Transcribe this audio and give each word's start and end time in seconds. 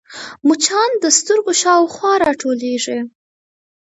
مچان 0.47 0.91
د 1.03 1.05
سترګو 1.17 1.51
شاوخوا 1.61 2.13
راټولېږي 2.25 2.99